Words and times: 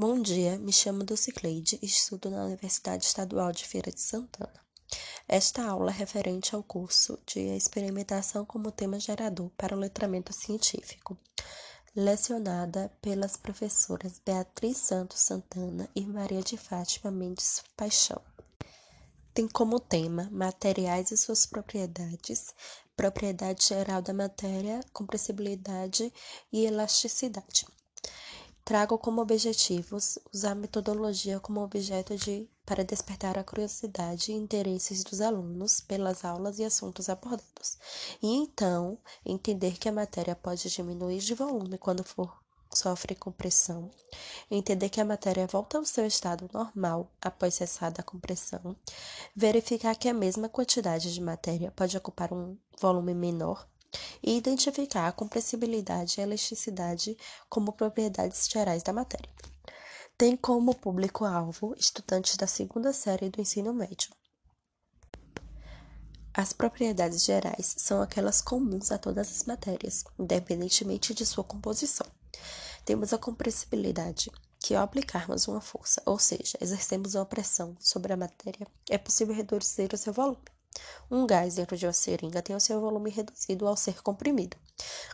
Bom 0.00 0.22
dia, 0.22 0.56
me 0.60 0.72
chamo 0.72 1.02
Dulcicleide 1.02 1.76
e 1.82 1.86
estudo 1.86 2.30
na 2.30 2.44
Universidade 2.44 3.04
Estadual 3.04 3.50
de 3.50 3.64
Feira 3.64 3.90
de 3.90 4.00
Santana. 4.00 4.64
Esta 5.26 5.64
aula 5.64 5.90
é 5.90 5.92
referente 5.92 6.54
ao 6.54 6.62
curso 6.62 7.18
de 7.26 7.40
Experimentação 7.40 8.44
como 8.44 8.70
Tema 8.70 9.00
Gerador 9.00 9.50
para 9.56 9.74
o 9.74 9.78
Letramento 9.80 10.32
Científico, 10.32 11.18
lecionada 11.96 12.92
pelas 13.02 13.36
professoras 13.36 14.22
Beatriz 14.24 14.76
Santos 14.76 15.18
Santana 15.18 15.90
e 15.96 16.06
Maria 16.06 16.42
de 16.42 16.56
Fátima 16.56 17.10
Mendes 17.10 17.64
Paixão. 17.76 18.22
Tem 19.34 19.48
como 19.48 19.80
tema 19.80 20.28
materiais 20.30 21.10
e 21.10 21.16
suas 21.16 21.44
propriedades, 21.44 22.54
propriedade 22.96 23.66
geral 23.66 24.00
da 24.00 24.14
matéria, 24.14 24.78
compressibilidade 24.92 26.12
e 26.52 26.66
elasticidade. 26.66 27.66
Trago 28.68 28.98
como 28.98 29.22
objetivos 29.22 30.18
usar 30.30 30.52
a 30.52 30.54
metodologia 30.54 31.40
como 31.40 31.62
objeto 31.62 32.14
de 32.14 32.46
para 32.66 32.84
despertar 32.84 33.38
a 33.38 33.42
curiosidade 33.42 34.30
e 34.30 34.34
interesses 34.34 35.02
dos 35.02 35.22
alunos 35.22 35.80
pelas 35.80 36.22
aulas 36.22 36.58
e 36.58 36.64
assuntos 36.64 37.08
abordados, 37.08 37.78
e 38.22 38.26
então 38.26 38.98
entender 39.24 39.78
que 39.78 39.88
a 39.88 39.92
matéria 39.92 40.36
pode 40.36 40.68
diminuir 40.68 41.20
de 41.20 41.34
volume 41.34 41.78
quando 41.78 42.04
for 42.04 42.30
sofre 42.70 43.14
compressão, 43.14 43.90
entender 44.50 44.90
que 44.90 45.00
a 45.00 45.04
matéria 45.06 45.46
volta 45.46 45.78
ao 45.78 45.86
seu 45.86 46.04
estado 46.04 46.46
normal 46.52 47.10
após 47.22 47.54
cessada 47.54 48.02
a 48.02 48.04
compressão, 48.04 48.76
verificar 49.34 49.96
que 49.96 50.10
a 50.10 50.12
mesma 50.12 50.46
quantidade 50.46 51.14
de 51.14 51.22
matéria 51.22 51.70
pode 51.70 51.96
ocupar 51.96 52.34
um 52.34 52.54
volume 52.78 53.14
menor 53.14 53.66
e 54.22 54.36
identificar 54.36 55.08
a 55.08 55.12
compressibilidade 55.12 56.16
e 56.16 56.20
a 56.20 56.24
elasticidade 56.24 57.16
como 57.48 57.72
propriedades 57.72 58.48
gerais 58.48 58.82
da 58.82 58.92
matéria. 58.92 59.30
Tem 60.16 60.36
como 60.36 60.74
público-alvo 60.74 61.74
estudantes 61.78 62.36
da 62.36 62.46
segunda 62.46 62.92
série 62.92 63.30
do 63.30 63.40
ensino 63.40 63.72
médio. 63.72 64.10
As 66.34 66.52
propriedades 66.52 67.24
gerais 67.24 67.74
são 67.78 68.00
aquelas 68.00 68.40
comuns 68.40 68.92
a 68.92 68.98
todas 68.98 69.30
as 69.30 69.44
matérias, 69.44 70.04
independentemente 70.18 71.14
de 71.14 71.26
sua 71.26 71.42
composição. 71.42 72.06
Temos 72.84 73.12
a 73.12 73.18
compressibilidade, 73.18 74.30
que 74.60 74.74
ao 74.74 74.84
aplicarmos 74.84 75.48
uma 75.48 75.60
força, 75.60 76.02
ou 76.06 76.18
seja, 76.18 76.58
exercemos 76.60 77.14
uma 77.14 77.26
pressão 77.26 77.76
sobre 77.80 78.12
a 78.12 78.16
matéria, 78.16 78.66
é 78.88 78.98
possível 78.98 79.34
reduzir 79.34 79.92
o 79.92 79.98
seu 79.98 80.12
volume. 80.12 80.57
Um 81.10 81.26
gás 81.26 81.54
dentro 81.54 81.76
de 81.76 81.86
uma 81.86 81.92
seringa 81.92 82.42
tem 82.42 82.54
o 82.54 82.60
seu 82.60 82.80
volume 82.80 83.10
reduzido 83.10 83.66
ao 83.66 83.76
ser 83.76 84.02
comprimido. 84.02 84.56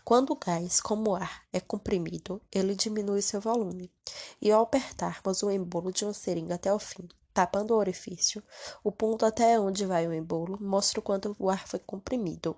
Quando 0.05 0.31
o 0.31 0.37
gás, 0.37 0.81
como 0.81 1.11
o 1.11 1.15
ar, 1.15 1.43
é 1.53 1.61
comprimido, 1.61 2.43
ele 2.51 2.75
diminui 2.75 3.23
seu 3.23 3.41
volume. 3.41 3.93
E 4.41 4.51
ao 4.51 4.63
apertarmos 4.63 5.43
o 5.43 5.51
embolo 5.51 5.93
de 5.93 6.05
uma 6.05 6.13
seringa 6.13 6.57
até 6.57 6.73
o 6.73 6.79
fim, 6.79 7.09
tapando 7.33 7.75
o 7.75 7.79
orifício, 7.79 8.43
o 8.83 8.91
ponto 8.91 9.25
até 9.25 9.59
onde 9.59 9.87
vai 9.87 10.07
o 10.07 10.13
embolo 10.13 10.59
mostra 10.61 11.01
o 11.01 11.03
quanto 11.03 11.35
o 11.39 11.49
ar 11.49 11.67
foi 11.67 11.79
comprimido. 11.79 12.57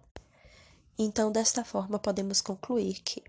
Então, 0.98 1.30
desta 1.30 1.64
forma, 1.64 1.98
podemos 1.98 2.40
concluir 2.40 3.00
que 3.02 3.22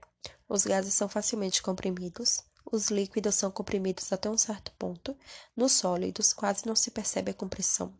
os 0.48 0.66
gases 0.66 0.94
são 0.94 1.10
facilmente 1.10 1.62
comprimidos, 1.62 2.44
os 2.72 2.90
líquidos 2.90 3.36
são 3.36 3.50
comprimidos 3.50 4.12
até 4.12 4.30
um 4.30 4.38
certo 4.38 4.72
ponto, 4.78 5.16
nos 5.56 5.74
sólidos 5.74 6.34
quase 6.34 6.66
não 6.66 6.76
se 6.76 6.92
percebe 6.92 7.32
a 7.32 7.34
compressão. 7.34 7.94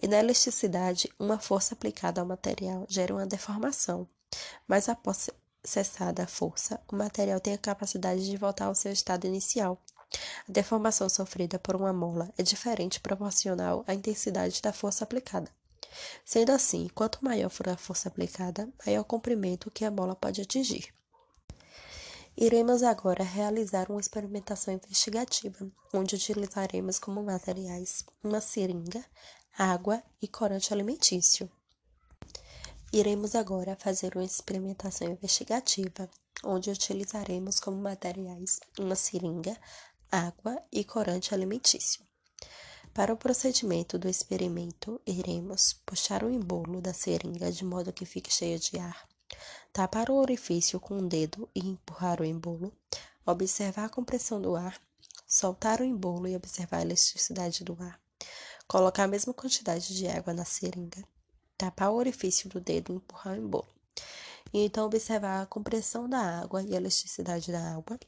E 0.00 0.08
na 0.08 0.18
elasticidade, 0.18 1.10
uma 1.18 1.38
força 1.38 1.74
aplicada 1.74 2.20
ao 2.20 2.26
material 2.26 2.86
gera 2.88 3.14
uma 3.14 3.26
deformação, 3.26 4.08
mas 4.66 4.88
após 4.88 5.30
cessada 5.64 6.24
a 6.24 6.26
força, 6.26 6.80
o 6.90 6.96
material 6.96 7.38
tem 7.38 7.54
a 7.54 7.58
capacidade 7.58 8.24
de 8.24 8.36
voltar 8.36 8.66
ao 8.66 8.74
seu 8.74 8.92
estado 8.92 9.26
inicial. 9.26 9.80
A 10.48 10.52
deformação 10.52 11.08
sofrida 11.08 11.58
por 11.58 11.76
uma 11.76 11.92
mola 11.92 12.32
é 12.36 12.42
diferente 12.42 13.00
proporcional 13.00 13.84
à 13.86 13.94
intensidade 13.94 14.60
da 14.60 14.72
força 14.72 15.04
aplicada. 15.04 15.50
Sendo 16.24 16.50
assim, 16.50 16.88
quanto 16.94 17.22
maior 17.22 17.50
for 17.50 17.68
a 17.68 17.76
força 17.76 18.08
aplicada, 18.08 18.68
maior 18.84 19.02
o 19.02 19.04
comprimento 19.04 19.70
que 19.70 19.84
a 19.84 19.90
mola 19.90 20.16
pode 20.16 20.40
atingir. 20.40 20.92
Iremos 22.36 22.82
agora 22.82 23.22
realizar 23.22 23.90
uma 23.90 24.00
experimentação 24.00 24.72
investigativa, 24.72 25.70
onde 25.92 26.14
utilizaremos 26.14 26.98
como 26.98 27.22
materiais 27.22 28.04
uma 28.24 28.40
seringa, 28.40 29.04
água 29.56 30.02
e 30.20 30.26
corante 30.26 30.72
alimentício. 30.72 31.50
Iremos 32.90 33.34
agora 33.34 33.76
fazer 33.76 34.16
uma 34.16 34.24
experimentação 34.24 35.08
investigativa, 35.08 36.08
onde 36.42 36.70
utilizaremos 36.70 37.60
como 37.60 37.76
materiais 37.76 38.60
uma 38.78 38.96
seringa, 38.96 39.54
água 40.10 40.56
e 40.72 40.82
corante 40.84 41.34
alimentício. 41.34 42.02
Para 42.94 43.12
o 43.12 43.16
procedimento 43.16 43.98
do 43.98 44.08
experimento, 44.08 44.98
iremos 45.06 45.74
puxar 45.84 46.24
o 46.24 46.30
embolo 46.30 46.80
da 46.80 46.94
seringa 46.94 47.52
de 47.52 47.64
modo 47.64 47.92
que 47.92 48.06
fique 48.06 48.32
cheio 48.32 48.58
de 48.58 48.78
ar 48.78 49.11
Tapar 49.72 50.10
o 50.10 50.14
orifício 50.14 50.78
com 50.78 50.98
o 50.98 51.08
dedo 51.08 51.48
e 51.54 51.60
empurrar 51.60 52.20
o 52.20 52.24
embolo. 52.24 52.72
Observar 53.24 53.86
a 53.86 53.88
compressão 53.88 54.40
do 54.40 54.54
ar. 54.56 54.80
Soltar 55.26 55.80
o 55.80 55.84
embolo 55.84 56.28
e 56.28 56.36
observar 56.36 56.78
a 56.78 56.82
elasticidade 56.82 57.64
do 57.64 57.76
ar. 57.80 58.00
Colocar 58.66 59.04
a 59.04 59.08
mesma 59.08 59.32
quantidade 59.32 59.94
de 59.94 60.06
água 60.08 60.32
na 60.32 60.44
seringa. 60.44 61.02
Tapar 61.56 61.90
o 61.90 61.96
orifício 61.96 62.48
do 62.48 62.60
dedo 62.60 62.92
e 62.92 62.96
empurrar 62.96 63.34
o 63.34 63.40
embolo. 63.40 63.68
E 64.52 64.64
então 64.64 64.86
observar 64.86 65.42
a 65.42 65.46
compressão 65.46 66.08
da 66.08 66.40
água 66.40 66.62
e 66.62 66.74
a 66.74 66.76
elasticidade 66.76 67.50
da 67.50 67.74
água. 67.74 67.98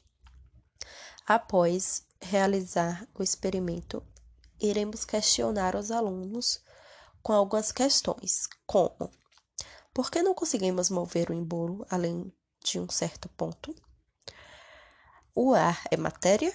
Após 1.25 2.03
realizar 2.21 3.07
o 3.15 3.23
experimento, 3.23 4.03
iremos 4.59 5.03
questionar 5.03 5.75
os 5.75 5.89
alunos 5.89 6.61
com 7.21 7.33
algumas 7.33 7.71
questões, 7.71 8.47
como 8.67 9.09
por 9.95 10.11
que 10.11 10.21
não 10.21 10.33
conseguimos 10.33 10.89
mover 10.89 11.29
o 11.29 11.33
embolo 11.33 11.87
além 11.89 12.29
de 12.61 12.77
um 12.77 12.89
certo 12.89 13.29
ponto? 13.29 13.73
O 15.33 15.53
ar 15.53 15.81
é 15.89 15.95
matéria 15.95 16.53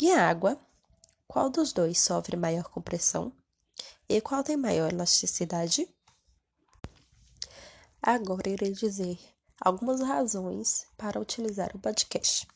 e 0.00 0.12
a 0.12 0.28
água? 0.30 0.56
Qual 1.26 1.50
dos 1.50 1.72
dois 1.72 1.98
sofre 1.98 2.36
maior 2.36 2.68
compressão? 2.68 3.32
E 4.08 4.20
qual 4.20 4.44
tem 4.44 4.56
maior 4.56 4.92
elasticidade? 4.92 5.92
Agora 8.00 8.48
irei 8.48 8.70
dizer 8.70 9.18
algumas 9.60 10.00
razões 10.00 10.86
para 10.96 11.20
utilizar 11.20 11.74
o 11.74 11.80
podcast. 11.80 12.46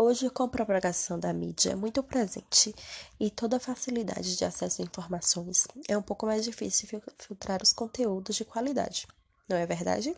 Hoje, 0.00 0.30
com 0.30 0.44
a 0.44 0.48
propagação 0.48 1.18
da 1.18 1.32
mídia 1.32 1.76
muito 1.76 2.04
presente 2.04 2.72
e 3.18 3.32
toda 3.32 3.56
a 3.56 3.60
facilidade 3.60 4.36
de 4.36 4.44
acesso 4.44 4.80
a 4.80 4.84
informações, 4.84 5.66
é 5.88 5.98
um 5.98 6.02
pouco 6.02 6.24
mais 6.24 6.44
difícil 6.44 7.02
filtrar 7.18 7.60
os 7.60 7.72
conteúdos 7.72 8.36
de 8.36 8.44
qualidade, 8.44 9.08
não 9.48 9.56
é 9.56 9.66
verdade? 9.66 10.14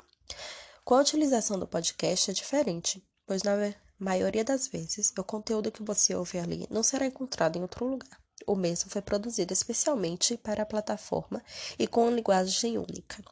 Com 0.85 0.97
a 0.97 1.01
utilização 1.01 1.59
do 1.59 1.67
podcast 1.67 2.31
é 2.31 2.35
diferente, 2.35 3.03
pois 3.27 3.43
na 3.43 3.55
maioria 3.99 4.45
das 4.45 4.69
vezes 4.69 5.15
o 5.19 5.25
conteúdo 5.25 5.73
que 5.73 5.83
você 5.83 6.15
ouve 6.15 6.39
ali 6.39 6.67
não 6.69 6.83
será 6.83 7.07
encontrado 7.07 7.57
em 7.57 7.63
outro 7.63 7.87
lugar. 7.87 8.21
O 8.47 8.55
mesmo 8.55 8.91
foi 8.91 9.01
produzido 9.01 9.55
especialmente 9.55 10.37
para 10.37 10.63
a 10.63 10.67
plataforma 10.67 11.43
e 11.79 11.87
com 11.87 12.11
linguagem 12.11 12.77
única. 12.77 13.25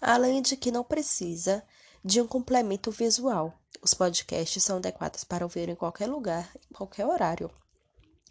Além 0.00 0.42
de 0.42 0.56
que 0.56 0.72
não 0.72 0.82
precisa 0.82 1.62
de 2.04 2.20
um 2.20 2.26
complemento 2.26 2.90
visual. 2.90 3.54
Os 3.82 3.94
podcasts 3.94 4.62
são 4.62 4.76
adequados 4.76 5.24
para 5.24 5.44
ouvir 5.44 5.68
em 5.68 5.74
qualquer 5.74 6.06
lugar, 6.06 6.50
em 6.70 6.74
qualquer 6.74 7.06
horário. 7.06 7.50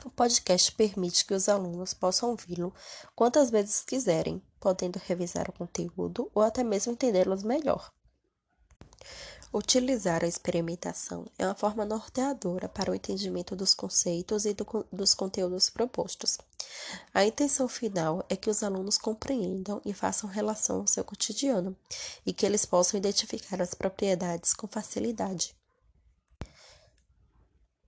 O 0.06 0.10
podcast 0.10 0.72
permite 0.72 1.26
que 1.26 1.34
os 1.34 1.50
alunos 1.50 1.94
possam 1.94 2.30
ouvi-lo 2.30 2.74
quantas 3.16 3.50
vezes 3.50 3.82
quiserem, 3.82 4.42
podendo 4.60 4.98
revisar 4.98 5.50
o 5.50 5.54
conteúdo 5.54 6.32
ou 6.34 6.44
até 6.44 6.64
mesmo 6.64 6.94
entendê-los 6.94 7.44
melhor. 7.44 7.92
Utilizar 9.52 10.24
a 10.24 10.28
experimentação 10.28 11.26
é 11.36 11.44
uma 11.44 11.56
forma 11.56 11.84
norteadora 11.84 12.70
para 12.70 12.92
o 12.92 12.96
entendimento 12.96 13.56
dos 13.56 13.74
conceitos 13.74 14.46
e 14.46 14.54
do, 14.54 14.64
dos 14.94 15.16
conteúdos 15.16 15.72
propostos. 15.72 16.38
A 17.12 17.26
intenção 17.26 17.68
final 17.68 18.24
é 18.30 18.36
que 18.36 18.48
os 18.48 18.62
alunos 18.62 19.00
compreendam 19.00 19.82
e 19.84 19.92
façam 19.92 20.30
relação 20.30 20.82
ao 20.82 20.88
seu 20.88 21.04
cotidiano 21.04 21.76
e 22.24 22.32
que 22.32 22.46
eles 22.46 22.64
possam 22.64 23.00
identificar 23.00 23.60
as 23.60 23.74
propriedades 23.74 24.54
com 24.54 24.68
facilidade. 24.68 25.56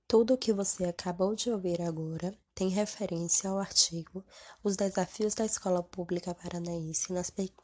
Tudo 0.08 0.34
o 0.34 0.38
que 0.40 0.52
você 0.52 0.86
acabou 0.86 1.36
de 1.36 1.52
ouvir 1.52 1.80
agora 1.84 2.36
tem 2.56 2.70
referência 2.70 3.52
ao 3.52 3.60
artigo 3.60 4.26
Os 4.64 4.76
Desafios 4.76 5.36
da 5.36 5.46
Escola 5.46 5.84
Pública 5.84 6.34
Paranaense 6.34 7.14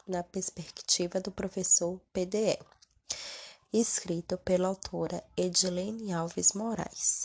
na 0.06 0.22
Perspectiva 0.22 1.20
do 1.20 1.32
Professor 1.32 2.00
PDE 2.12 2.58
escrito 3.72 4.38
pela 4.38 4.68
autora 4.68 5.22
Edilene 5.36 6.12
Alves 6.12 6.52
Moraes, 6.54 7.22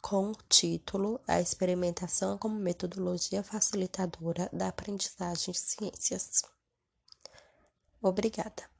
com 0.00 0.30
o 0.30 0.36
título 0.48 1.20
A 1.26 1.40
Experimentação 1.40 2.38
como 2.38 2.58
Metodologia 2.58 3.42
Facilitadora 3.42 4.48
da 4.52 4.68
Aprendizagem 4.68 5.52
de 5.52 5.58
Ciências. 5.58 6.42
Obrigada. 8.00 8.77